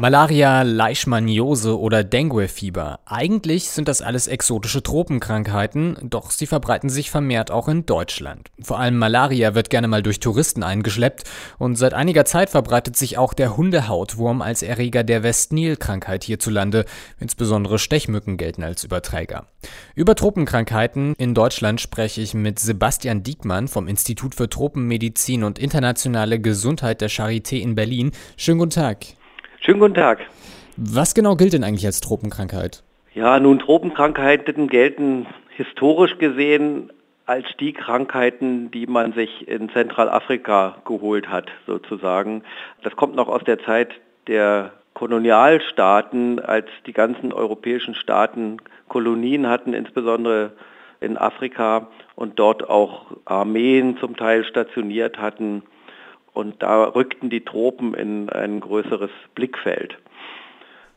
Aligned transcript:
Malaria, 0.00 0.62
Leishmaniose 0.62 1.78
oder 1.78 2.02
Dengue-Fieber. 2.02 3.00
Eigentlich 3.04 3.68
sind 3.68 3.86
das 3.86 4.00
alles 4.00 4.28
exotische 4.28 4.82
Tropenkrankheiten, 4.82 5.98
doch 6.02 6.30
sie 6.30 6.46
verbreiten 6.46 6.88
sich 6.88 7.10
vermehrt 7.10 7.50
auch 7.50 7.68
in 7.68 7.84
Deutschland. 7.84 8.50
Vor 8.62 8.80
allem 8.80 8.96
Malaria 8.96 9.54
wird 9.54 9.68
gerne 9.68 9.88
mal 9.88 10.02
durch 10.02 10.18
Touristen 10.18 10.62
eingeschleppt 10.62 11.24
und 11.58 11.76
seit 11.76 11.92
einiger 11.92 12.24
Zeit 12.24 12.48
verbreitet 12.48 12.96
sich 12.96 13.18
auch 13.18 13.34
der 13.34 13.58
Hundehautwurm 13.58 14.40
als 14.40 14.62
Erreger 14.62 15.04
der 15.04 15.22
Westnil-Krankheit 15.22 16.24
hierzulande. 16.24 16.86
Insbesondere 17.18 17.78
Stechmücken 17.78 18.38
gelten 18.38 18.62
als 18.62 18.84
Überträger. 18.84 19.48
Über 19.94 20.14
Tropenkrankheiten 20.14 21.12
in 21.18 21.34
Deutschland 21.34 21.78
spreche 21.78 22.22
ich 22.22 22.32
mit 22.32 22.58
Sebastian 22.58 23.22
Diekmann 23.22 23.68
vom 23.68 23.86
Institut 23.86 24.34
für 24.34 24.48
Tropenmedizin 24.48 25.44
und 25.44 25.58
internationale 25.58 26.40
Gesundheit 26.40 27.02
der 27.02 27.10
Charité 27.10 27.58
in 27.58 27.74
Berlin. 27.74 28.12
Schönen 28.38 28.60
guten 28.60 28.70
Tag. 28.70 29.19
Schönen 29.62 29.78
guten 29.78 29.92
Tag. 29.92 30.20
Was 30.78 31.12
genau 31.12 31.36
gilt 31.36 31.52
denn 31.52 31.64
eigentlich 31.64 31.84
als 31.84 32.00
Tropenkrankheit? 32.00 32.82
Ja, 33.12 33.38
nun 33.38 33.58
Tropenkrankheiten 33.58 34.68
gelten 34.68 35.26
historisch 35.50 36.16
gesehen 36.16 36.90
als 37.26 37.44
die 37.60 37.74
Krankheiten, 37.74 38.70
die 38.70 38.86
man 38.86 39.12
sich 39.12 39.46
in 39.46 39.68
Zentralafrika 39.68 40.78
geholt 40.86 41.28
hat, 41.28 41.50
sozusagen. 41.66 42.42
Das 42.82 42.96
kommt 42.96 43.14
noch 43.16 43.28
aus 43.28 43.44
der 43.44 43.58
Zeit 43.58 43.90
der 44.28 44.72
Kolonialstaaten, 44.94 46.40
als 46.40 46.68
die 46.86 46.94
ganzen 46.94 47.30
europäischen 47.30 47.94
Staaten 47.94 48.56
Kolonien 48.88 49.46
hatten, 49.46 49.74
insbesondere 49.74 50.52
in 51.02 51.18
Afrika 51.18 51.88
und 52.16 52.38
dort 52.38 52.66
auch 52.70 53.08
Armeen 53.26 53.98
zum 53.98 54.16
Teil 54.16 54.42
stationiert 54.44 55.18
hatten. 55.18 55.62
Und 56.32 56.62
da 56.62 56.84
rückten 56.84 57.30
die 57.30 57.44
Tropen 57.44 57.94
in 57.94 58.28
ein 58.28 58.60
größeres 58.60 59.10
Blickfeld. 59.34 59.98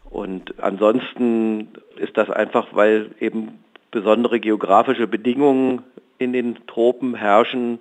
Und 0.09 0.59
ansonsten 0.61 1.69
ist 1.97 2.15
das 2.17 2.29
einfach, 2.29 2.67
weil 2.73 3.11
eben 3.19 3.63
besondere 3.89 4.39
geografische 4.39 5.07
Bedingungen 5.07 5.81
in 6.19 6.33
den 6.33 6.57
Tropen 6.67 7.15
herrschen, 7.15 7.79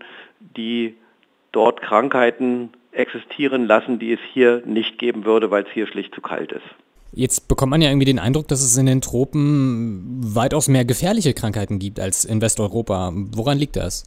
die 0.56 0.94
dort 1.52 1.82
Krankheiten 1.82 2.70
existieren 2.92 3.66
lassen, 3.66 3.98
die 3.98 4.12
es 4.12 4.20
hier 4.32 4.62
nicht 4.66 4.98
geben 4.98 5.24
würde, 5.24 5.50
weil 5.50 5.64
es 5.64 5.70
hier 5.72 5.86
schlicht 5.86 6.14
zu 6.14 6.20
kalt 6.20 6.52
ist. 6.52 6.64
Jetzt 7.14 7.48
bekommt 7.48 7.70
man 7.70 7.82
ja 7.82 7.90
irgendwie 7.90 8.06
den 8.06 8.18
Eindruck, 8.18 8.48
dass 8.48 8.62
es 8.62 8.76
in 8.78 8.86
den 8.86 9.02
Tropen 9.02 10.20
weitaus 10.22 10.68
mehr 10.68 10.86
gefährliche 10.86 11.34
Krankheiten 11.34 11.78
gibt 11.78 12.00
als 12.00 12.24
in 12.24 12.40
Westeuropa. 12.40 13.12
Woran 13.14 13.58
liegt 13.58 13.76
das? 13.76 14.04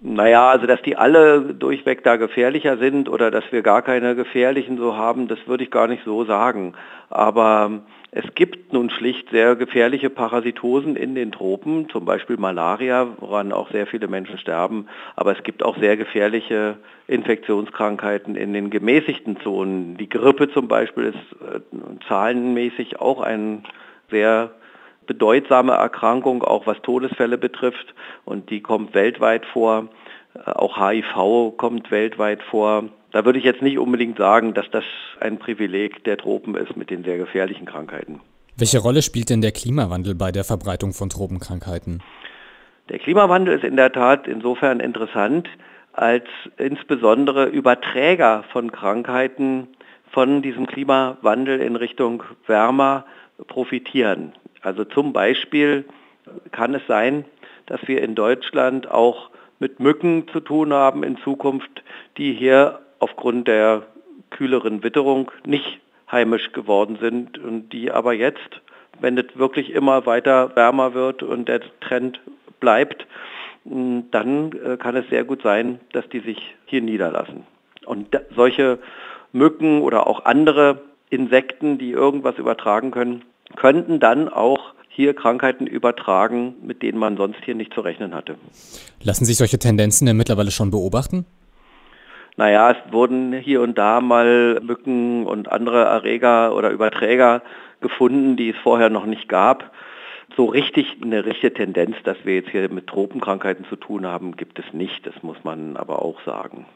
Naja, 0.00 0.48
also 0.50 0.66
dass 0.66 0.80
die 0.82 0.96
alle 0.96 1.40
durchweg 1.54 2.04
da 2.04 2.16
gefährlicher 2.16 2.78
sind 2.78 3.08
oder 3.08 3.32
dass 3.32 3.44
wir 3.50 3.62
gar 3.62 3.82
keine 3.82 4.14
gefährlichen 4.14 4.78
so 4.78 4.96
haben, 4.96 5.26
das 5.26 5.40
würde 5.46 5.64
ich 5.64 5.72
gar 5.72 5.88
nicht 5.88 6.04
so 6.04 6.24
sagen. 6.24 6.74
Aber 7.10 7.80
es 8.12 8.24
gibt 8.36 8.72
nun 8.72 8.90
schlicht 8.90 9.30
sehr 9.30 9.56
gefährliche 9.56 10.08
Parasitosen 10.08 10.94
in 10.94 11.16
den 11.16 11.32
Tropen, 11.32 11.88
zum 11.90 12.04
Beispiel 12.04 12.36
Malaria, 12.36 13.08
woran 13.18 13.52
auch 13.52 13.72
sehr 13.72 13.88
viele 13.88 14.06
Menschen 14.06 14.38
sterben. 14.38 14.86
Aber 15.16 15.36
es 15.36 15.42
gibt 15.42 15.64
auch 15.64 15.76
sehr 15.78 15.96
gefährliche 15.96 16.76
Infektionskrankheiten 17.08 18.36
in 18.36 18.52
den 18.52 18.70
gemäßigten 18.70 19.40
Zonen. 19.40 19.96
Die 19.96 20.08
Grippe 20.08 20.48
zum 20.48 20.68
Beispiel 20.68 21.04
ist 21.04 21.42
äh, 21.42 21.60
zahlenmäßig 22.06 23.00
auch 23.00 23.20
ein 23.20 23.64
sehr 24.10 24.52
bedeutsame 25.08 25.72
Erkrankung, 25.72 26.44
auch 26.44 26.68
was 26.68 26.80
Todesfälle 26.82 27.36
betrifft. 27.36 27.94
Und 28.24 28.50
die 28.50 28.60
kommt 28.60 28.94
weltweit 28.94 29.44
vor. 29.46 29.88
Äh, 30.34 30.50
auch 30.52 30.78
HIV 30.78 31.56
kommt 31.56 31.90
weltweit 31.90 32.42
vor. 32.44 32.84
Da 33.10 33.24
würde 33.24 33.40
ich 33.40 33.44
jetzt 33.44 33.62
nicht 33.62 33.78
unbedingt 33.78 34.18
sagen, 34.18 34.54
dass 34.54 34.70
das 34.70 34.84
ein 35.18 35.38
Privileg 35.38 36.04
der 36.04 36.18
Tropen 36.18 36.54
ist 36.54 36.76
mit 36.76 36.90
den 36.90 37.02
sehr 37.02 37.18
gefährlichen 37.18 37.66
Krankheiten. 37.66 38.20
Welche 38.56 38.78
Rolle 38.78 39.02
spielt 39.02 39.30
denn 39.30 39.40
der 39.40 39.52
Klimawandel 39.52 40.14
bei 40.14 40.30
der 40.30 40.44
Verbreitung 40.44 40.92
von 40.92 41.08
Tropenkrankheiten? 41.08 42.02
Der 42.90 42.98
Klimawandel 42.98 43.54
ist 43.54 43.64
in 43.64 43.76
der 43.76 43.92
Tat 43.92 44.26
insofern 44.26 44.80
interessant, 44.80 45.48
als 45.92 46.24
insbesondere 46.58 47.46
Überträger 47.46 48.44
von 48.52 48.70
Krankheiten 48.70 49.68
von 50.10 50.42
diesem 50.42 50.66
Klimawandel 50.66 51.60
in 51.60 51.76
Richtung 51.76 52.22
wärmer 52.46 53.04
profitieren. 53.46 54.32
Also 54.68 54.84
zum 54.84 55.14
Beispiel 55.14 55.86
kann 56.52 56.74
es 56.74 56.86
sein, 56.86 57.24
dass 57.64 57.80
wir 57.88 58.02
in 58.02 58.14
Deutschland 58.14 58.90
auch 58.90 59.30
mit 59.60 59.80
Mücken 59.80 60.28
zu 60.28 60.40
tun 60.40 60.74
haben 60.74 61.04
in 61.04 61.16
Zukunft, 61.16 61.82
die 62.18 62.34
hier 62.34 62.80
aufgrund 62.98 63.48
der 63.48 63.86
kühleren 64.28 64.84
Witterung 64.84 65.30
nicht 65.46 65.80
heimisch 66.12 66.52
geworden 66.52 66.98
sind 67.00 67.38
und 67.38 67.70
die 67.70 67.90
aber 67.90 68.12
jetzt, 68.12 68.60
wenn 69.00 69.16
es 69.16 69.24
wirklich 69.36 69.70
immer 69.70 70.04
weiter 70.04 70.54
wärmer 70.54 70.92
wird 70.92 71.22
und 71.22 71.48
der 71.48 71.62
Trend 71.80 72.20
bleibt, 72.60 73.06
dann 73.64 74.52
äh, 74.52 74.76
kann 74.76 74.96
es 74.96 75.08
sehr 75.08 75.24
gut 75.24 75.40
sein, 75.40 75.80
dass 75.92 76.06
die 76.10 76.20
sich 76.20 76.56
hier 76.66 76.82
niederlassen. 76.82 77.46
Und 77.86 78.08
solche 78.36 78.80
Mücken 79.32 79.80
oder 79.80 80.06
auch 80.06 80.26
andere 80.26 80.82
Insekten, 81.08 81.78
die 81.78 81.92
irgendwas 81.92 82.36
übertragen 82.36 82.90
können, 82.90 83.24
könnten 83.56 84.00
dann 84.00 84.28
auch 84.28 84.74
hier 84.88 85.14
Krankheiten 85.14 85.66
übertragen, 85.66 86.56
mit 86.62 86.82
denen 86.82 86.98
man 86.98 87.16
sonst 87.16 87.38
hier 87.44 87.54
nicht 87.54 87.72
zu 87.72 87.80
rechnen 87.82 88.14
hatte. 88.14 88.36
Lassen 89.00 89.24
sich 89.24 89.36
solche 89.36 89.58
Tendenzen 89.58 90.06
denn 90.06 90.16
mittlerweile 90.16 90.50
schon 90.50 90.70
beobachten? 90.70 91.24
Naja, 92.36 92.70
es 92.70 92.92
wurden 92.92 93.32
hier 93.32 93.62
und 93.62 93.78
da 93.78 94.00
mal 94.00 94.60
Mücken 94.60 95.26
und 95.26 95.50
andere 95.50 95.84
Erreger 95.84 96.54
oder 96.54 96.70
Überträger 96.70 97.42
gefunden, 97.80 98.36
die 98.36 98.50
es 98.50 98.56
vorher 98.62 98.90
noch 98.90 99.06
nicht 99.06 99.28
gab. 99.28 99.72
So 100.36 100.46
richtig 100.46 100.98
eine 101.02 101.24
richtige 101.24 101.54
Tendenz, 101.54 101.96
dass 102.04 102.16
wir 102.24 102.36
jetzt 102.36 102.50
hier 102.50 102.68
mit 102.68 102.86
Tropenkrankheiten 102.86 103.64
zu 103.66 103.76
tun 103.76 104.06
haben, 104.06 104.36
gibt 104.36 104.58
es 104.58 104.72
nicht. 104.72 105.06
Das 105.06 105.20
muss 105.22 105.38
man 105.42 105.76
aber 105.76 106.02
auch 106.02 106.20
sagen. 106.24 106.66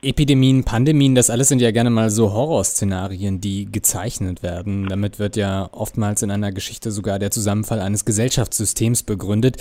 Epidemien, 0.00 0.62
Pandemien, 0.62 1.16
das 1.16 1.28
alles 1.28 1.48
sind 1.48 1.60
ja 1.60 1.72
gerne 1.72 1.90
mal 1.90 2.10
so 2.10 2.32
Horrorszenarien, 2.32 3.40
die 3.40 3.66
gezeichnet 3.66 4.44
werden. 4.44 4.88
Damit 4.88 5.18
wird 5.18 5.36
ja 5.36 5.68
oftmals 5.72 6.22
in 6.22 6.30
einer 6.30 6.52
Geschichte 6.52 6.92
sogar 6.92 7.18
der 7.18 7.32
Zusammenfall 7.32 7.80
eines 7.80 8.04
Gesellschaftssystems 8.04 9.02
begründet. 9.02 9.56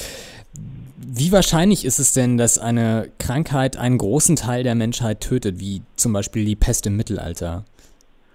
Wie 0.97 1.31
wahrscheinlich 1.31 1.85
ist 1.85 1.97
es 1.97 2.13
denn, 2.13 2.37
dass 2.37 2.59
eine 2.59 3.09
Krankheit 3.17 3.77
einen 3.77 3.97
großen 3.97 4.35
Teil 4.35 4.61
der 4.61 4.75
Menschheit 4.75 5.21
tötet, 5.21 5.59
wie 5.59 5.81
zum 5.95 6.13
Beispiel 6.13 6.45
die 6.45 6.55
Pest 6.55 6.85
im 6.85 6.97
Mittelalter? 6.97 7.65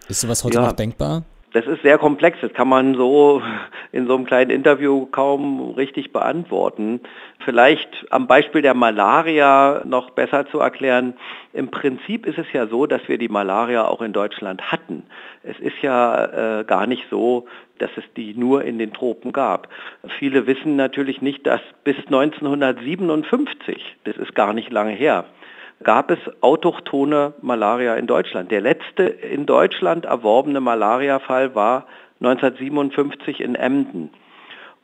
Ist 0.08 0.22
sowas 0.22 0.42
heute 0.42 0.56
ja, 0.56 0.66
noch 0.66 0.72
denkbar? 0.72 1.22
Das 1.52 1.66
ist 1.66 1.82
sehr 1.82 1.98
komplex. 1.98 2.38
Das 2.40 2.52
kann 2.54 2.68
man 2.68 2.94
so 2.94 3.42
in 3.92 4.06
so 4.06 4.14
einem 4.14 4.24
kleinen 4.24 4.50
Interview 4.50 5.06
kaum 5.06 5.72
richtig 5.72 6.12
beantworten. 6.12 7.00
Vielleicht 7.44 8.06
am 8.10 8.26
Beispiel 8.26 8.62
der 8.62 8.74
Malaria 8.74 9.82
noch 9.84 10.10
besser 10.10 10.46
zu 10.46 10.60
erklären. 10.60 11.14
Im 11.52 11.70
Prinzip 11.70 12.26
ist 12.26 12.38
es 12.38 12.46
ja 12.52 12.66
so, 12.66 12.86
dass 12.86 13.06
wir 13.08 13.18
die 13.18 13.28
Malaria 13.28 13.86
auch 13.86 14.00
in 14.00 14.12
Deutschland 14.12 14.72
hatten. 14.72 15.04
Es 15.42 15.58
ist 15.58 15.82
ja 15.82 16.60
äh, 16.60 16.64
gar 16.64 16.86
nicht 16.86 17.04
so, 17.10 17.46
dass 17.78 17.90
es 17.96 18.04
die 18.16 18.34
nur 18.34 18.64
in 18.64 18.78
den 18.78 18.92
Tropen 18.92 19.32
gab. 19.32 19.68
Viele 20.18 20.46
wissen 20.46 20.76
natürlich 20.76 21.20
nicht, 21.20 21.46
dass 21.46 21.60
bis 21.84 21.96
1957, 22.06 23.96
das 24.04 24.16
ist 24.16 24.34
gar 24.34 24.52
nicht 24.54 24.70
lange 24.70 24.92
her, 24.92 25.24
gab 25.82 26.10
es 26.10 26.18
autochtone 26.40 27.34
Malaria 27.42 27.96
in 27.96 28.06
Deutschland. 28.06 28.50
Der 28.50 28.60
letzte 28.60 29.04
in 29.04 29.46
Deutschland 29.46 30.04
erworbene 30.04 30.60
Malariafall 30.60 31.54
war 31.54 31.86
1957 32.20 33.40
in 33.40 33.54
Emden. 33.54 34.10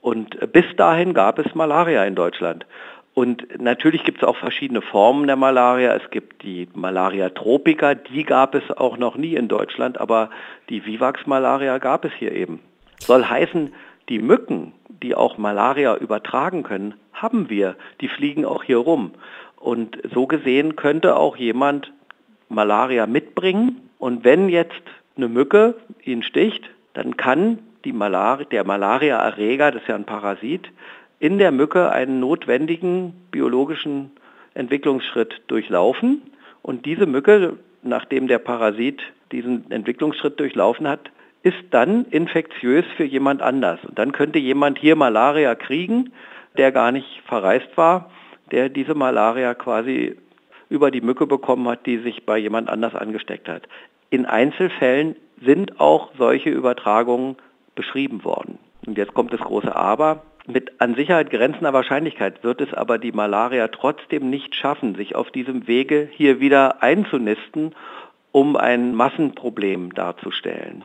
Und 0.01 0.53
bis 0.53 0.65
dahin 0.77 1.15
gab 1.15 1.39
es 1.39 1.55
Malaria 1.55 2.05
in 2.05 2.15
Deutschland. 2.15 2.67
Und 3.15 3.61
natürlich 3.61 4.05
gibt 4.05 4.23
es 4.23 4.29
auch 4.29 4.37
verschiedene 4.37 4.81
Formen 4.81 5.27
der 5.27 5.35
Malaria. 5.35 5.95
Es 5.95 6.11
gibt 6.11 6.45
die 6.45 6.69
Malaria 6.75 7.31
tropica, 7.31 7.97
die 7.97 8.23
gab 8.23 8.55
es 8.55 8.71
auch 8.71 8.97
noch 8.97 9.17
nie 9.17 9.35
in 9.35 9.49
Deutschland, 9.49 9.99
aber 10.01 10.31
die 10.69 10.87
Vivax-Malaria 10.87 11.79
gab 11.79 12.05
es 12.05 12.13
hier 12.13 12.31
eben. 12.33 12.61
Soll 13.01 13.25
heißen, 13.25 13.75
die 14.09 14.21
Mücken, 14.21 14.73
die 15.03 15.15
auch 15.15 15.37
Malaria 15.37 15.97
übertragen 15.97 16.63
können, 16.63 16.95
haben 17.13 17.51
wir. 17.51 17.77
Die 18.01 18.09
fliegen 18.09 18.45
auch 18.45 18.63
hier 18.63 18.79
rum. 18.79 19.13
Und 19.59 19.99
so 20.15 20.27
gesehen 20.27 20.77
könnte 20.77 21.17
auch 21.17 21.37
jemand 21.37 21.93
Malaria 22.49 23.07
mitbringen. 23.07 23.91
Und 23.99 24.25
wenn 24.25 24.49
jetzt 24.49 24.83
eine 25.17 25.29
Mücke 25.29 25.75
ihn 26.05 26.23
sticht, 26.23 26.69
dann 26.95 27.17
kann 27.17 27.59
Malaria, 27.93 28.45
der 28.45 28.65
Malaria-Erreger, 28.65 29.71
das 29.71 29.83
ist 29.83 29.89
ja 29.89 29.95
ein 29.95 30.05
Parasit, 30.05 30.69
in 31.21 31.39
der 31.39 31.53
Mücke 31.53 31.91
einen 31.91 32.21
notwendigen 32.21 33.15
biologischen 33.31 34.13
Entwicklungsschritt 34.55 35.43
durchlaufen. 35.47 36.23
Und 36.63 36.87
diese 36.87 37.07
Mücke, 37.07 37.57
nachdem 37.83 38.29
der 38.29 38.39
Parasit 38.39 39.01
diesen 39.33 39.71
Entwicklungsschritt 39.71 40.39
durchlaufen 40.39 40.87
hat, 40.87 41.11
ist 41.43 41.57
dann 41.71 42.05
infektiös 42.07 42.85
für 42.97 43.05
jemand 43.05 43.43
anders. 43.43 43.81
Und 43.85 43.99
dann 43.99 44.13
könnte 44.13 44.39
jemand 44.39 44.79
hier 44.79 44.97
Malaria 44.97 45.55
kriegen, 45.55 46.13
der 46.57 46.73
gar 46.73 46.93
nicht 46.93 47.23
verreist 47.27 47.77
war 47.77 48.11
der 48.51 48.69
diese 48.69 48.95
Malaria 48.95 49.55
quasi 49.55 50.17
über 50.69 50.91
die 50.91 51.01
Mücke 51.01 51.27
bekommen 51.27 51.69
hat, 51.69 51.87
die 51.87 51.99
sich 51.99 52.27
bei 52.27 52.39
jemand 52.39 52.69
anders 52.69 52.95
angesteckt 52.95 53.49
hat. 53.49 53.63
In 54.11 54.27
Einzelfällen 54.27 55.17
sind 55.43 55.81
auch 55.81 56.11
solche 56.17 56.51
Übertragungen 56.51 57.37
beschrieben 57.75 58.25
worden. 58.25 58.59
Und 58.87 58.99
jetzt 58.99 59.15
kommt 59.15 59.33
das 59.33 59.41
große 59.41 59.75
Aber. 59.75 60.23
Mit 60.47 60.81
an 60.81 60.95
Sicherheit 60.95 61.31
grenzender 61.31 61.75
Wahrscheinlichkeit 61.75 62.43
wird 62.43 62.63
es 62.63 62.73
aber 62.73 62.99
die 62.99 63.13
Malaria 63.13 63.69
trotzdem 63.69 64.31
nicht 64.31 64.55
schaffen, 64.55 64.95
sich 64.95 65.15
auf 65.15 65.31
diesem 65.31 65.67
Wege 65.67 66.09
hier 66.11 66.41
wieder 66.41 66.83
einzunisten, 66.83 67.75
um 68.33 68.57
ein 68.57 68.95
Massenproblem 68.95 69.93
darzustellen. 69.95 70.85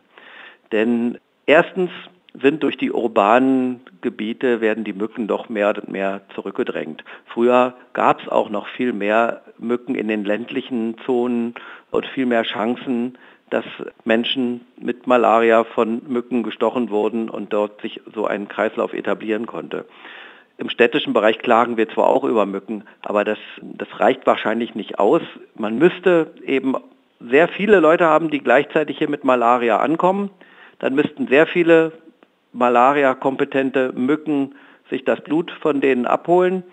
Denn 0.73 1.17
erstens 1.45 1.91
sind 2.33 2.63
durch 2.63 2.77
die 2.77 2.91
urbanen 2.91 3.81
Gebiete, 4.03 4.61
werden 4.61 4.83
die 4.83 4.93
Mücken 4.93 5.27
doch 5.27 5.49
mehr 5.49 5.69
und 5.69 5.89
mehr 5.89 6.21
zurückgedrängt. 6.35 7.03
Früher 7.25 7.73
gab 7.93 8.21
es 8.21 8.27
auch 8.27 8.51
noch 8.51 8.67
viel 8.67 8.93
mehr 8.93 9.41
Mücken 9.57 9.95
in 9.95 10.07
den 10.07 10.23
ländlichen 10.23 10.95
Zonen 11.05 11.55
und 11.89 12.05
viel 12.05 12.27
mehr 12.27 12.43
Chancen, 12.43 13.17
dass 13.49 13.65
Menschen 14.03 14.61
mit 14.79 15.07
Malaria 15.07 15.63
von 15.63 16.01
Mücken 16.07 16.43
gestochen 16.43 16.89
wurden 16.89 17.29
und 17.29 17.53
dort 17.53 17.81
sich 17.81 18.01
so 18.13 18.25
ein 18.25 18.47
Kreislauf 18.47 18.93
etablieren 18.93 19.45
konnte. 19.45 19.85
Im 20.57 20.69
städtischen 20.69 21.13
Bereich 21.13 21.39
klagen 21.39 21.77
wir 21.77 21.89
zwar 21.89 22.07
auch 22.07 22.23
über 22.23 22.45
Mücken, 22.45 22.83
aber 23.01 23.23
das, 23.23 23.39
das 23.61 23.87
reicht 23.99 24.25
wahrscheinlich 24.27 24.75
nicht 24.75 24.99
aus. 24.99 25.21
Man 25.55 25.77
müsste 25.77 26.31
eben 26.45 26.75
sehr 27.19 27.47
viele 27.47 27.79
Leute 27.79 28.05
haben, 28.05 28.29
die 28.29 28.39
gleichzeitig 28.39 28.97
hier 28.97 29.09
mit 29.09 29.23
Malaria 29.23 29.77
ankommen. 29.77 30.29
Dann 30.79 30.95
müssten 30.95 31.27
sehr 31.27 31.47
viele 31.47 31.91
Malaria-kompetente 32.53 33.91
Mücken 33.93 34.55
sich 34.89 35.03
das 35.03 35.21
Blut 35.21 35.51
von 35.61 35.81
denen 35.81 36.05
abholen. 36.05 36.63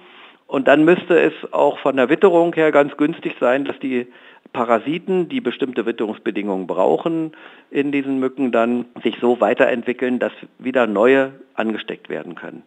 Und 0.47 0.69
dann 0.69 0.85
müsste 0.85 1.19
es 1.19 1.33
auch 1.53 1.79
von 1.79 1.97
der 1.97 2.09
Witterung 2.09 2.55
her 2.55 2.73
ganz 2.73 2.97
günstig 2.97 3.37
sein, 3.39 3.65
dass 3.65 3.79
die 3.79 4.07
Parasiten, 4.53 5.29
die 5.29 5.41
bestimmte 5.41 5.87
Witterungsbedingungen 5.87 6.67
brauchen, 6.67 7.33
in 7.71 7.93
diesen 7.93 8.19
Mücken 8.19 8.51
dann 8.51 8.87
sich 9.03 9.17
so 9.21 9.41
weiterentwickeln, 9.41 10.19
dass 10.19 10.33
wieder 10.59 10.87
neue 10.87 11.33
angesteckt 11.55 12.09
werden 12.09 12.35
können. 12.35 12.65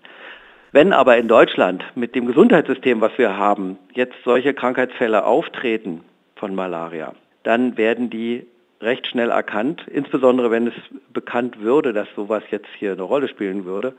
Wenn 0.72 0.94
aber 0.94 1.18
in 1.18 1.28
Deutschland 1.28 1.84
mit 1.96 2.16
dem 2.16 2.26
Gesundheitssystem, 2.26 3.02
was 3.02 3.12
wir 3.18 3.38
haben, 3.38 3.78
jetzt 3.94 4.16
solche 4.24 4.54
Krankheitsfälle 4.54 5.26
auftreten 5.26 6.04
von 6.36 6.56
Malaria, 6.56 7.14
dann 7.44 7.78
werden 7.78 8.10
die 8.10 8.48
recht 8.84 9.08
schnell 9.08 9.30
erkannt, 9.30 9.86
insbesondere 9.88 10.52
wenn 10.52 10.68
es 10.68 10.74
bekannt 11.12 11.60
würde, 11.62 11.94
dass 11.94 12.08
sowas 12.16 12.44
jetzt 12.52 12.70
hier 12.78 12.94
eine 12.94 13.04
Rolle 13.04 13.28
spielen 13.28 13.66
würde. 13.66 13.94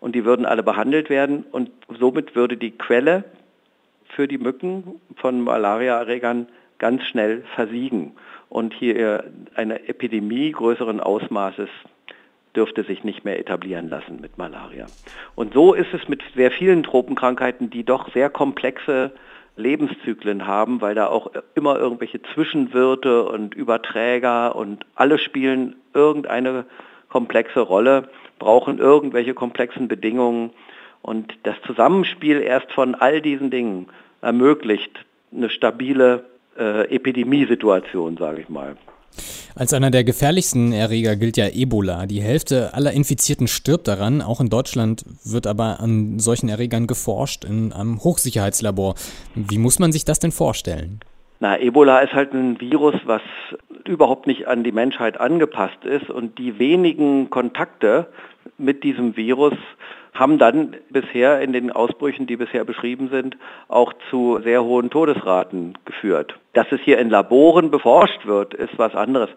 Und 0.00 0.14
die 0.14 0.24
würden 0.24 0.46
alle 0.46 0.62
behandelt 0.62 1.10
werden 1.10 1.44
und 1.50 1.70
somit 1.88 2.34
würde 2.34 2.56
die 2.56 2.72
Quelle 2.72 3.24
für 4.08 4.26
die 4.26 4.38
Mücken 4.38 5.00
von 5.16 5.40
Malariaerregern 5.42 6.48
ganz 6.78 7.04
schnell 7.04 7.42
versiegen. 7.54 8.12
Und 8.48 8.74
hier 8.74 9.24
eine 9.54 9.88
Epidemie 9.88 10.50
größeren 10.50 11.00
Ausmaßes 11.00 11.68
dürfte 12.56 12.82
sich 12.82 13.04
nicht 13.04 13.24
mehr 13.24 13.38
etablieren 13.38 13.88
lassen 13.88 14.20
mit 14.20 14.38
Malaria. 14.38 14.86
Und 15.36 15.54
so 15.54 15.72
ist 15.74 15.94
es 15.94 16.08
mit 16.08 16.22
sehr 16.34 16.50
vielen 16.50 16.82
Tropenkrankheiten, 16.82 17.70
die 17.70 17.84
doch 17.84 18.12
sehr 18.12 18.28
komplexe 18.28 19.12
Lebenszyklen 19.60 20.46
haben, 20.46 20.80
weil 20.80 20.94
da 20.94 21.06
auch 21.06 21.30
immer 21.54 21.78
irgendwelche 21.78 22.20
Zwischenwirte 22.34 23.24
und 23.24 23.54
Überträger 23.54 24.56
und 24.56 24.84
alle 24.94 25.18
spielen 25.18 25.76
irgendeine 25.94 26.64
komplexe 27.08 27.60
Rolle, 27.60 28.08
brauchen 28.38 28.78
irgendwelche 28.78 29.34
komplexen 29.34 29.88
Bedingungen 29.88 30.50
und 31.02 31.34
das 31.44 31.56
Zusammenspiel 31.66 32.40
erst 32.40 32.72
von 32.72 32.94
all 32.94 33.20
diesen 33.20 33.50
Dingen 33.50 33.88
ermöglicht 34.20 35.04
eine 35.32 35.50
stabile 35.50 36.24
äh, 36.58 36.94
Epidemiesituation, 36.94 38.16
sage 38.16 38.40
ich 38.40 38.48
mal. 38.48 38.76
Als 39.54 39.72
einer 39.72 39.90
der 39.90 40.04
gefährlichsten 40.04 40.72
Erreger 40.72 41.16
gilt 41.16 41.36
ja 41.36 41.48
Ebola. 41.48 42.06
Die 42.06 42.22
Hälfte 42.22 42.74
aller 42.74 42.92
Infizierten 42.92 43.48
stirbt 43.48 43.88
daran. 43.88 44.22
Auch 44.22 44.40
in 44.40 44.48
Deutschland 44.48 45.04
wird 45.24 45.46
aber 45.46 45.80
an 45.80 46.18
solchen 46.18 46.48
Erregern 46.48 46.86
geforscht 46.86 47.44
in 47.44 47.72
einem 47.72 48.02
Hochsicherheitslabor. 48.02 48.94
Wie 49.34 49.58
muss 49.58 49.78
man 49.78 49.92
sich 49.92 50.04
das 50.04 50.18
denn 50.18 50.32
vorstellen? 50.32 51.00
Na, 51.40 51.58
Ebola 51.58 52.00
ist 52.00 52.12
halt 52.12 52.32
ein 52.32 52.60
Virus, 52.60 52.94
was 53.04 53.22
überhaupt 53.86 54.26
nicht 54.26 54.46
an 54.46 54.62
die 54.62 54.72
Menschheit 54.72 55.18
angepasst 55.18 55.84
ist 55.84 56.10
und 56.10 56.38
die 56.38 56.58
wenigen 56.58 57.30
Kontakte 57.30 58.08
mit 58.58 58.84
diesem 58.84 59.16
Virus 59.16 59.54
haben 60.12 60.38
dann 60.38 60.76
bisher 60.90 61.40
in 61.40 61.52
den 61.52 61.70
Ausbrüchen, 61.70 62.26
die 62.26 62.36
bisher 62.36 62.64
beschrieben 62.64 63.08
sind, 63.10 63.36
auch 63.68 63.92
zu 64.10 64.40
sehr 64.42 64.64
hohen 64.64 64.90
Todesraten 64.90 65.78
geführt. 65.84 66.38
Dass 66.52 66.70
es 66.72 66.80
hier 66.80 66.98
in 66.98 67.10
Laboren 67.10 67.70
beforscht 67.70 68.26
wird, 68.26 68.54
ist 68.54 68.78
was 68.78 68.94
anderes. 68.94 69.30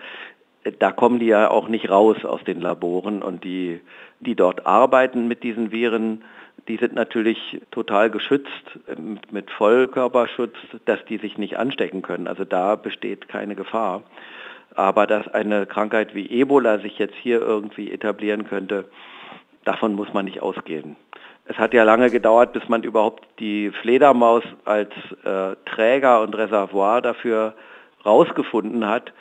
Da 0.80 0.92
kommen 0.92 1.20
die 1.20 1.28
ja 1.28 1.50
auch 1.50 1.68
nicht 1.68 1.90
raus 1.90 2.24
aus 2.24 2.44
den 2.44 2.62
Laboren 2.62 3.22
und 3.22 3.44
die, 3.44 3.82
die 4.20 4.36
dort 4.36 4.66
arbeiten 4.66 5.28
mit 5.28 5.44
diesen 5.44 5.72
Viren, 5.72 6.24
die 6.68 6.78
sind 6.78 6.94
natürlich 6.94 7.60
total 7.72 8.10
geschützt 8.10 8.80
mit 9.32 9.52
Vollkörperschutz, 9.52 10.56
dass 10.86 11.04
die 11.06 11.18
sich 11.18 11.38
nicht 11.38 11.58
anstecken 11.58 12.02
können. 12.02 12.28
Also 12.28 12.46
da 12.46 12.76
besteht 12.76 13.28
keine 13.28 13.56
Gefahr. 13.56 14.04
Aber 14.76 15.06
dass 15.06 15.28
eine 15.28 15.66
Krankheit 15.66 16.16
wie 16.16 16.30
Ebola 16.30 16.80
sich 16.80 16.98
jetzt 16.98 17.16
hier 17.16 17.42
irgendwie 17.42 17.92
etablieren 17.92 18.46
könnte, 18.46 18.86
davon 19.66 19.96
muss 19.96 20.14
man 20.14 20.26
nicht 20.26 20.42
ausgehen. 20.42 20.96
Es 21.46 21.58
hat 21.58 21.74
ja 21.74 21.84
lange 21.84 22.10
gedauert, 22.10 22.54
bis 22.54 22.68
man 22.70 22.84
überhaupt 22.84 23.28
die 23.40 23.72
Fledermaus 23.82 24.44
als 24.64 24.92
äh, 25.26 25.56
Träger 25.66 26.22
und 26.22 26.36
Reservoir 26.36 27.02
dafür 27.02 27.54
rausgefunden 28.06 28.88
hat. 28.88 29.12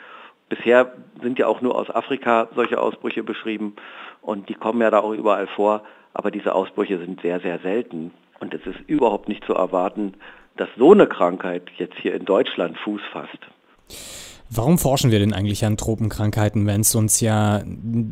Bisher 0.47 0.93
sind 1.21 1.39
ja 1.39 1.47
auch 1.47 1.61
nur 1.61 1.75
aus 1.75 1.89
Afrika 1.89 2.47
solche 2.55 2.79
Ausbrüche 2.79 3.23
beschrieben 3.23 3.75
und 4.21 4.47
die 4.49 4.53
kommen 4.53 4.81
ja 4.81 4.89
da 4.89 4.99
auch 4.99 5.11
überall 5.11 5.47
vor, 5.47 5.83
aber 6.13 6.31
diese 6.31 6.55
Ausbrüche 6.55 6.97
sind 6.99 7.21
sehr, 7.21 7.39
sehr 7.41 7.59
selten 7.59 8.11
und 8.39 8.53
es 8.53 8.65
ist 8.65 8.79
überhaupt 8.87 9.27
nicht 9.27 9.43
zu 9.45 9.53
erwarten, 9.53 10.13
dass 10.57 10.69
so 10.77 10.91
eine 10.91 11.07
Krankheit 11.07 11.69
jetzt 11.77 11.97
hier 11.97 12.13
in 12.13 12.25
Deutschland 12.25 12.77
Fuß 12.77 13.01
fasst. 13.11 14.32
Warum 14.55 14.77
forschen 14.77 15.11
wir 15.11 15.19
denn 15.19 15.33
eigentlich 15.33 15.65
an 15.65 15.77
Tropenkrankheiten, 15.77 16.67
wenn 16.67 16.81
es 16.81 16.93
uns 16.95 17.21
ja 17.21 17.61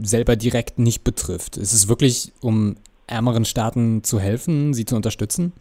selber 0.01 0.35
direkt 0.35 0.79
nicht 0.79 1.03
betrifft? 1.03 1.57
Ist 1.57 1.73
es 1.73 1.87
wirklich, 1.87 2.31
um 2.41 2.77
ärmeren 3.05 3.45
Staaten 3.45 4.03
zu 4.03 4.19
helfen, 4.19 4.73
sie 4.73 4.85
zu 4.85 4.95
unterstützen? 4.95 5.53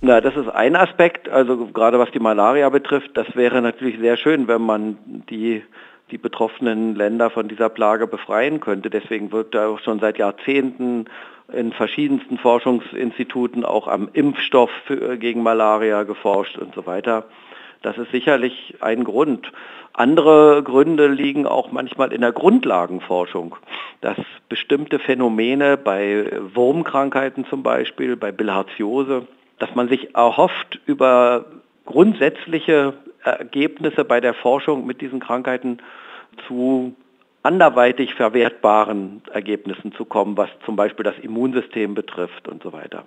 Na, 0.00 0.20
das 0.20 0.36
ist 0.36 0.48
ein 0.48 0.76
Aspekt. 0.76 1.28
Also 1.28 1.66
gerade 1.66 1.98
was 1.98 2.10
die 2.10 2.20
Malaria 2.20 2.68
betrifft, 2.68 3.10
das 3.14 3.26
wäre 3.34 3.60
natürlich 3.60 3.98
sehr 3.98 4.16
schön, 4.16 4.48
wenn 4.48 4.62
man 4.62 4.96
die, 5.28 5.62
die 6.10 6.18
betroffenen 6.18 6.94
Länder 6.94 7.28
von 7.28 7.48
dieser 7.48 7.68
Plage 7.68 8.06
befreien 8.06 8.60
könnte. 8.60 8.88
Deswegen 8.88 9.32
wird 9.32 9.54
da 9.54 9.68
auch 9.68 9.80
schon 9.80 9.98
seit 9.98 10.18
Jahrzehnten 10.18 11.06
in 11.52 11.72
verschiedensten 11.72 12.38
Forschungsinstituten 12.38 13.64
auch 13.64 13.88
am 13.88 14.08
Impfstoff 14.12 14.70
für, 14.86 15.16
gegen 15.16 15.42
Malaria 15.42 16.02
geforscht 16.04 16.58
und 16.58 16.74
so 16.74 16.86
weiter. 16.86 17.24
Das 17.86 17.98
ist 17.98 18.10
sicherlich 18.10 18.74
ein 18.80 19.04
Grund. 19.04 19.52
Andere 19.92 20.60
Gründe 20.64 21.06
liegen 21.06 21.46
auch 21.46 21.70
manchmal 21.70 22.12
in 22.12 22.20
der 22.20 22.32
Grundlagenforschung, 22.32 23.54
dass 24.00 24.16
bestimmte 24.48 24.98
Phänomene 24.98 25.76
bei 25.76 26.32
Wurmkrankheiten 26.52 27.46
zum 27.46 27.62
Beispiel, 27.62 28.16
bei 28.16 28.32
Bilharziose, 28.32 29.28
dass 29.60 29.72
man 29.76 29.88
sich 29.88 30.16
erhofft, 30.16 30.80
über 30.86 31.44
grundsätzliche 31.84 32.94
Ergebnisse 33.22 34.04
bei 34.04 34.20
der 34.20 34.34
Forschung 34.34 34.84
mit 34.84 35.00
diesen 35.00 35.20
Krankheiten 35.20 35.78
zu 36.48 36.96
anderweitig 37.44 38.14
verwertbaren 38.14 39.22
Ergebnissen 39.32 39.92
zu 39.92 40.06
kommen, 40.06 40.36
was 40.36 40.48
zum 40.64 40.74
Beispiel 40.74 41.04
das 41.04 41.20
Immunsystem 41.20 41.94
betrifft 41.94 42.48
und 42.48 42.64
so 42.64 42.72
weiter. 42.72 43.04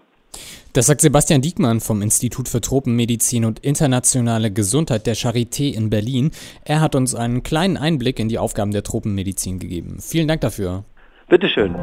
Das 0.74 0.86
sagt 0.86 1.02
Sebastian 1.02 1.42
Diekmann 1.42 1.80
vom 1.80 2.04
Institut 2.04 2.48
für 2.48 2.62
Tropenmedizin 2.62 3.44
und 3.44 3.60
internationale 3.60 4.52
Gesundheit 4.52 5.08
der 5.08 5.16
Charité 5.16 5.74
in 5.74 5.90
Berlin. 5.90 6.30
Er 6.64 6.80
hat 6.80 6.94
uns 6.94 7.16
einen 7.16 7.42
kleinen 7.42 7.76
Einblick 7.76 8.20
in 8.20 8.30
die 8.30 8.38
Aufgaben 8.38 8.72
der 8.72 8.84
Tropenmedizin 8.84 9.58
gegeben. 9.58 9.98
Vielen 10.00 10.28
Dank 10.28 10.42
dafür. 10.42 10.84
Bitteschön. 11.28 11.76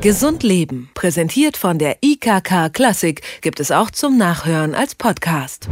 Gesund 0.00 0.42
Leben, 0.42 0.90
präsentiert 0.94 1.56
von 1.56 1.78
der 1.78 1.98
IKK 2.02 2.72
Klassik, 2.72 3.22
gibt 3.42 3.60
es 3.60 3.70
auch 3.70 3.92
zum 3.92 4.18
Nachhören 4.18 4.74
als 4.74 4.96
Podcast. 4.96 5.68